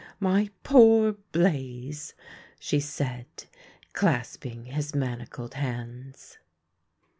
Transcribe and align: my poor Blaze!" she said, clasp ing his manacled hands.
my 0.19 0.49
poor 0.63 1.11
Blaze!" 1.31 2.15
she 2.59 2.79
said, 2.79 3.27
clasp 3.93 4.47
ing 4.47 4.65
his 4.65 4.95
manacled 4.95 5.53
hands. 5.53 6.39